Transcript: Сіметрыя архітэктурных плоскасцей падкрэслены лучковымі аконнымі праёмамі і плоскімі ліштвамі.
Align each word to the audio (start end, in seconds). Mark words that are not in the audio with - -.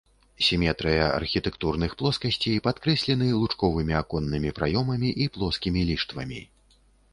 Сіметрыя 0.45 1.03
архітэктурных 1.17 1.91
плоскасцей 1.99 2.57
падкрэслены 2.69 3.29
лучковымі 3.43 3.93
аконнымі 4.01 4.55
праёмамі 4.63 5.09
і 5.27 5.31
плоскімі 5.39 5.87
ліштвамі. 5.93 6.45